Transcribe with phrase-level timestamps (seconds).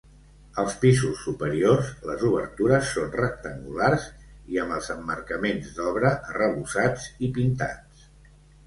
[0.61, 4.09] Als pisos superiors, les obertures són rectangulars
[4.55, 8.13] i amb els emmarcaments d'obra arrebossats i pintats.